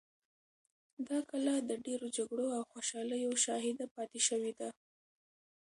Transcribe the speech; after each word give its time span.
دا 1.07 1.19
کلا 1.29 1.55
د 1.69 1.71
ډېرو 1.85 2.07
جګړو 2.17 2.47
او 2.57 2.63
خوشحالیو 2.71 3.31
شاهده 3.45 3.85
پاتې 3.95 4.19
شوې 4.27 4.51
ده. 4.59 4.69